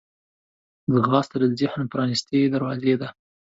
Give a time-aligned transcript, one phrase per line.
[0.93, 3.07] ځغاسته د ذهن پرانستې دروازې ده